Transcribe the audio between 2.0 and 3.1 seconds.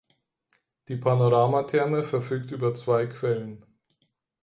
verfügt über zwei